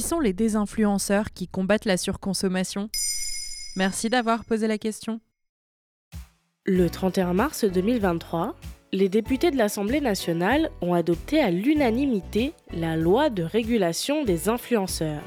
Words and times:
Qui 0.00 0.06
sont 0.06 0.20
les 0.20 0.32
désinfluenceurs 0.32 1.30
qui 1.30 1.46
combattent 1.46 1.84
la 1.84 1.98
surconsommation? 1.98 2.88
Merci 3.76 4.08
d'avoir 4.08 4.46
posé 4.46 4.66
la 4.66 4.78
question. 4.78 5.20
Le 6.64 6.88
31 6.88 7.34
mars 7.34 7.66
2023, 7.66 8.56
les 8.92 9.10
députés 9.10 9.50
de 9.50 9.58
l'Assemblée 9.58 10.00
nationale 10.00 10.70
ont 10.80 10.94
adopté 10.94 11.40
à 11.40 11.50
l'unanimité 11.50 12.54
la 12.72 12.96
loi 12.96 13.28
de 13.28 13.42
régulation 13.42 14.24
des 14.24 14.48
influenceurs. 14.48 15.22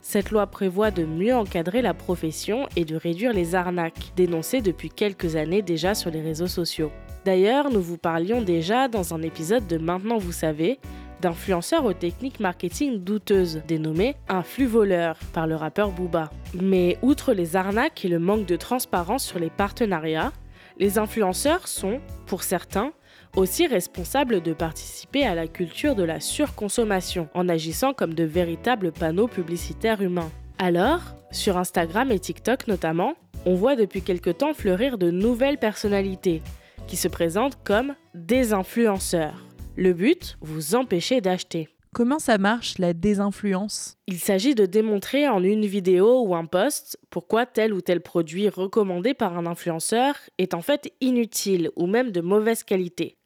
Cette 0.00 0.30
loi 0.30 0.46
prévoit 0.46 0.90
de 0.90 1.04
mieux 1.04 1.34
encadrer 1.34 1.82
la 1.82 1.92
profession 1.92 2.66
et 2.76 2.86
de 2.86 2.96
réduire 2.96 3.34
les 3.34 3.54
arnaques 3.54 4.14
dénoncées 4.16 4.62
depuis 4.62 4.88
quelques 4.88 5.36
années 5.36 5.60
déjà 5.60 5.94
sur 5.94 6.10
les 6.10 6.22
réseaux 6.22 6.46
sociaux. 6.46 6.90
D'ailleurs, 7.26 7.70
nous 7.70 7.82
vous 7.82 7.98
parlions 7.98 8.40
déjà 8.40 8.88
dans 8.88 9.12
un 9.12 9.20
épisode 9.20 9.66
de 9.66 9.76
Maintenant 9.76 10.16
vous 10.16 10.32
savez 10.32 10.80
d'influenceurs 11.20 11.84
aux 11.84 11.92
techniques 11.92 12.40
marketing 12.40 13.02
douteuses, 13.02 13.62
dénommés 13.66 14.16
un 14.28 14.42
flux 14.42 14.66
voleur 14.66 15.18
par 15.32 15.46
le 15.46 15.56
rappeur 15.56 15.90
Booba. 15.90 16.30
Mais 16.54 16.98
outre 17.02 17.32
les 17.32 17.56
arnaques 17.56 18.04
et 18.04 18.08
le 18.08 18.18
manque 18.18 18.46
de 18.46 18.56
transparence 18.56 19.24
sur 19.24 19.38
les 19.38 19.50
partenariats, 19.50 20.32
les 20.78 20.98
influenceurs 20.98 21.66
sont, 21.66 22.00
pour 22.26 22.42
certains, 22.42 22.92
aussi 23.36 23.66
responsables 23.66 24.42
de 24.42 24.52
participer 24.52 25.26
à 25.26 25.34
la 25.34 25.46
culture 25.46 25.94
de 25.94 26.02
la 26.02 26.20
surconsommation 26.20 27.28
en 27.34 27.48
agissant 27.48 27.92
comme 27.92 28.14
de 28.14 28.24
véritables 28.24 28.92
panneaux 28.92 29.28
publicitaires 29.28 30.00
humains. 30.00 30.30
Alors, 30.58 31.00
sur 31.30 31.56
Instagram 31.56 32.10
et 32.10 32.18
TikTok 32.18 32.68
notamment, 32.68 33.14
on 33.44 33.54
voit 33.54 33.76
depuis 33.76 34.02
quelque 34.02 34.30
temps 34.30 34.54
fleurir 34.54 34.98
de 34.98 35.10
nouvelles 35.10 35.58
personnalités 35.58 36.42
qui 36.86 36.96
se 36.96 37.08
présentent 37.08 37.58
comme 37.64 37.94
des 38.14 38.52
influenceurs. 38.52 39.47
Le 39.80 39.92
but, 39.92 40.36
vous 40.40 40.74
empêcher 40.74 41.20
d'acheter. 41.20 41.68
Comment 41.94 42.18
ça 42.18 42.36
marche 42.36 42.78
la 42.78 42.94
désinfluence? 42.94 43.94
Il 44.08 44.18
s'agit 44.18 44.56
de 44.56 44.66
démontrer 44.66 45.28
en 45.28 45.40
une 45.40 45.66
vidéo 45.66 46.22
ou 46.22 46.34
un 46.34 46.46
post 46.46 46.98
pourquoi 47.10 47.46
tel 47.46 47.72
ou 47.72 47.80
tel 47.80 48.00
produit 48.00 48.48
recommandé 48.48 49.14
par 49.14 49.38
un 49.38 49.46
influenceur 49.46 50.16
est 50.38 50.54
en 50.54 50.62
fait 50.62 50.92
inutile 51.00 51.70
ou 51.76 51.86
même 51.86 52.10
de 52.10 52.20
mauvaise 52.20 52.64
qualité. 52.64 53.18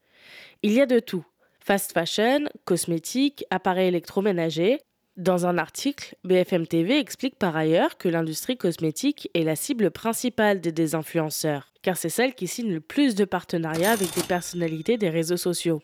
Il 0.62 0.74
y 0.74 0.82
a 0.82 0.84
de 0.84 0.98
tout. 0.98 1.24
Fast 1.58 1.94
fashion, 1.94 2.44
cosmétiques, 2.66 3.46
appareils 3.48 3.88
électroménagers. 3.88 4.78
Dans 5.16 5.46
un 5.46 5.56
article, 5.56 6.16
BFM 6.22 6.66
TV 6.66 6.98
explique 6.98 7.38
par 7.38 7.56
ailleurs 7.56 7.96
que 7.96 8.10
l'industrie 8.10 8.58
cosmétique 8.58 9.30
est 9.32 9.44
la 9.44 9.56
cible 9.56 9.90
principale 9.90 10.60
des 10.60 10.72
désinfluenceurs, 10.72 11.72
car 11.80 11.96
c'est 11.96 12.10
celle 12.10 12.34
qui 12.34 12.46
signe 12.46 12.74
le 12.74 12.80
plus 12.82 13.14
de 13.14 13.24
partenariats 13.24 13.92
avec 13.92 14.14
des 14.14 14.22
personnalités 14.22 14.98
des 14.98 15.08
réseaux 15.08 15.38
sociaux. 15.38 15.80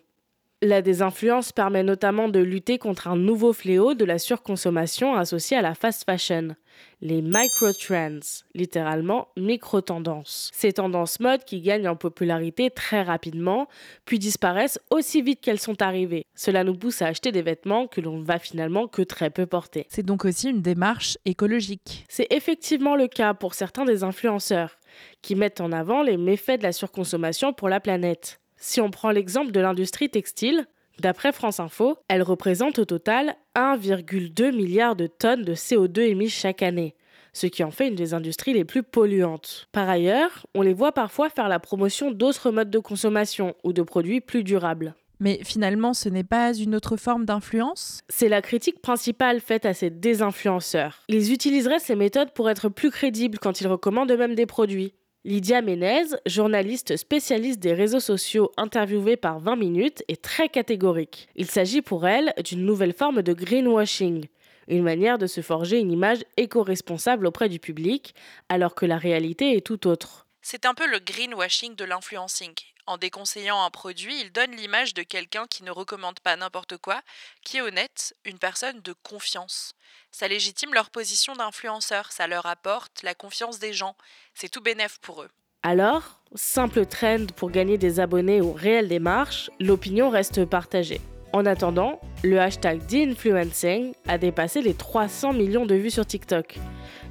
La 0.61 0.83
désinfluence 0.83 1.53
permet 1.53 1.85
notamment 1.85 2.29
de 2.29 2.41
lutter 2.41 2.79
contre 2.79 3.07
un 3.07 3.17
nouveau 3.17 3.53
fléau 3.53 3.95
de 3.95 4.05
la 4.05 4.19
surconsommation 4.19 5.15
associé 5.15 5.57
à 5.57 5.63
la 5.63 5.77
fast 5.77 6.03
fashion, 6.05 6.57
les 7.01 7.23
microtrends, 7.23 8.43
littéralement 8.57 9.29
micro-tendances. 9.37 10.51
Ces 10.53 10.73
tendances 10.73 11.21
mode 11.21 11.45
qui 11.45 11.61
gagnent 11.61 11.87
en 11.87 11.95
popularité 11.95 12.71
très 12.71 13.03
rapidement, 13.03 13.69
puis 14.05 14.19
disparaissent 14.19 14.81
aussi 14.91 15.23
vite 15.23 15.41
qu'elles 15.41 15.61
sont 15.61 15.81
arrivées. 15.81 16.27
Cela 16.35 16.65
nous 16.65 16.75
pousse 16.75 17.03
à 17.03 17.07
acheter 17.07 17.31
des 17.31 17.43
vêtements 17.43 17.87
que 17.87 18.01
l'on 18.01 18.19
ne 18.19 18.25
va 18.25 18.41
finalement 18.41 18.89
que 18.89 19.03
très 19.03 19.31
peu 19.31 19.47
porter. 19.47 19.87
C'est 19.89 20.05
donc 20.05 20.25
aussi 20.25 20.51
une 20.51 20.61
démarche 20.61 21.19
écologique. 21.25 22.05
C'est 22.09 22.27
effectivement 22.31 22.97
le 22.97 23.07
cas 23.07 23.33
pour 23.33 23.55
certains 23.55 23.85
des 23.85 24.03
influenceurs, 24.03 24.81
qui 25.23 25.37
mettent 25.37 25.61
en 25.61 25.71
avant 25.71 26.03
les 26.03 26.17
méfaits 26.17 26.59
de 26.59 26.65
la 26.65 26.73
surconsommation 26.73 27.53
pour 27.53 27.69
la 27.69 27.79
planète. 27.79 28.41
Si 28.61 28.81
on 28.81 28.91
prend 28.91 29.13
l'exemple 29.13 29.53
de 29.53 29.61
l'industrie 29.61 30.11
textile, 30.11 30.67
d'après 30.99 31.33
France 31.33 31.61
Info, 31.61 31.97
elle 32.09 32.23
représente 32.23 32.81
au 32.81 32.85
total 32.85 33.37
1,2 33.55 34.53
milliard 34.53 34.97
de 34.97 35.07
tonnes 35.07 35.45
de 35.45 35.55
CO2 35.55 36.01
émises 36.01 36.33
chaque 36.33 36.63
année, 36.63 36.97
ce 37.33 37.47
qui 37.47 37.63
en 37.63 37.71
fait 37.71 37.87
une 37.87 37.95
des 37.95 38.15
industries 38.15 38.55
les 38.55 38.65
plus 38.65 38.83
polluantes. 38.83 39.69
Par 39.71 39.89
ailleurs, 39.89 40.45
on 40.57 40.63
les 40.63 40.75
voit 40.75 40.91
parfois 40.91 41.31
faire 41.31 41.49
la 41.49 41.61
promotion 41.61 42.11
d'autres 42.11 42.51
modes 42.51 42.71
de 42.71 42.81
consommation 42.81 43.55
ou 43.63 43.73
de 43.73 43.83
produits 43.83 44.21
plus 44.21 44.43
durables. 44.43 44.97
Mais 45.21 45.41
finalement, 45.45 45.95
ce 45.95 46.09
n'est 46.09 46.25
pas 46.25 46.53
une 46.53 46.75
autre 46.75 46.97
forme 46.97 47.25
d'influence? 47.25 48.01
C'est 48.09 48.29
la 48.29 48.43
critique 48.43 48.81
principale 48.81 49.41
faite 49.41 49.67
à 49.67 49.75
ces 49.75 49.91
désinfluenceurs. 49.91 51.03
Ils 51.09 51.33
utiliseraient 51.33 51.81
ces 51.81 51.97
méthodes 51.97 52.33
pour 52.33 52.51
être 52.51 52.69
plus 52.69 52.91
crédibles 52.91 53.39
quand 53.39 53.61
ils 53.61 53.67
recommandent 53.69 54.11
eux-mêmes 54.11 54.37
des 54.37 54.47
produits. 54.47 54.95
Lydia 55.29 55.61
Ménez, 55.61 56.07
journaliste 56.25 56.97
spécialiste 56.97 57.61
des 57.61 57.75
réseaux 57.75 58.01
sociaux 58.01 58.51
interviewée 58.57 59.19
par 59.19 59.41
20 59.41 59.57
minutes, 59.57 60.03
est 60.09 60.23
très 60.23 60.49
catégorique. 60.49 61.29
Il 61.37 61.51
s'agit 61.51 61.83
pour 61.83 62.09
elle 62.09 62.33
d'une 62.43 62.65
nouvelle 62.65 62.95
forme 62.95 63.21
de 63.21 63.35
greenwashing, 63.35 64.25
une 64.69 64.83
manière 64.83 65.19
de 65.19 65.27
se 65.27 65.43
forger 65.43 65.81
une 65.81 65.93
image 65.93 66.25
éco-responsable 66.39 67.27
auprès 67.27 67.51
du 67.51 67.59
public, 67.59 68.15
alors 68.49 68.75
que 68.75 68.87
la 68.87 68.97
réalité 68.97 69.55
est 69.55 69.61
tout 69.61 69.87
autre. 69.87 70.27
C'est 70.41 70.65
un 70.65 70.73
peu 70.73 70.91
le 70.91 70.99
greenwashing 70.99 71.77
de 71.77 71.85
l'influencing. 71.85 72.55
En 72.89 72.97
déconseillant 72.97 73.63
un 73.63 73.69
produit, 73.69 74.19
il 74.19 74.33
donne 74.33 74.53
l'image 74.53 74.95
de 74.95 75.03
quelqu'un 75.03 75.47
qui 75.47 75.63
ne 75.63 75.71
recommande 75.71 76.21
pas 76.21 76.37
n'importe 76.37 76.79
quoi, 76.79 77.03
qui 77.45 77.59
est 77.59 77.61
honnête, 77.61 78.15
une 78.25 78.39
personne 78.39 78.81
de 78.81 78.95
confiance. 79.03 79.75
Ça 80.11 80.27
légitime 80.27 80.73
leur 80.73 80.89
position 80.89 81.37
d'influenceur, 81.37 82.11
ça 82.13 82.27
leur 82.27 82.47
apporte 82.47 83.03
la 83.03 83.15
confiance 83.15 83.59
des 83.59 83.75
gens. 83.75 83.95
C'est 84.33 84.49
tout 84.49 84.63
bénéf 84.63 84.97
pour 85.03 85.21
eux. 85.21 85.29
Alors, 85.63 86.23
simple 86.35 86.87
trend 86.87 87.27
pour 87.37 87.51
gagner 87.51 87.77
des 87.77 88.01
abonnés 88.01 88.41
ou 88.41 88.55
réelle 88.55 88.89
démarche, 88.89 89.51
l'opinion 89.61 90.09
reste 90.09 90.47
partagée. 90.47 91.03
En 91.35 91.45
attendant, 91.45 92.01
le 92.25 92.41
hashtag 92.41 92.87
d'influencing 92.87 93.93
a 94.07 94.17
dépassé 94.17 94.63
les 94.63 94.73
300 94.73 95.35
millions 95.35 95.67
de 95.67 95.75
vues 95.75 95.91
sur 95.91 96.07
TikTok. 96.07 96.57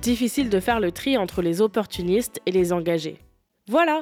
Difficile 0.01 0.49
de 0.49 0.59
faire 0.59 0.79
le 0.79 0.91
tri 0.91 1.19
entre 1.19 1.44
les 1.44 1.61
opportunistes 1.61 2.41
et 2.47 2.51
les 2.51 2.73
engagés. 2.73 3.19
Voilà 3.67 4.01